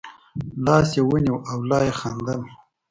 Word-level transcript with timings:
لاس 0.65 0.89
یې 0.97 1.01
ونیو 1.09 1.37
او 1.51 1.57
لا 1.69 1.79
یې 1.87 1.93
خندل. 1.99 2.41